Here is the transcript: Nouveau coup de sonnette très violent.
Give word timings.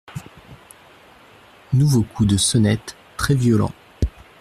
Nouveau 1.73 2.01
coup 2.01 2.25
de 2.25 2.35
sonnette 2.35 2.95
très 3.17 3.35
violent. 3.35 3.71